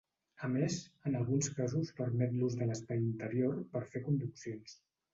[0.45, 0.77] A més,
[1.09, 4.79] en alguns casos permet l'ús de l'espai interior per fer conduccions.